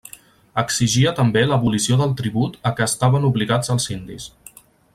Exigia 0.61 1.11
també 1.19 1.43
l'abolició 1.49 1.97
del 2.01 2.15
tribut 2.21 2.57
a 2.71 2.73
què 2.79 2.85
estaven 2.87 3.29
obligats 3.31 3.71
els 3.75 3.87
indis. 3.97 4.27